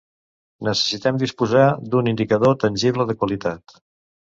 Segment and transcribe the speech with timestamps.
[0.67, 3.79] Necessitem disposar d'un indicador tangible de qualitat.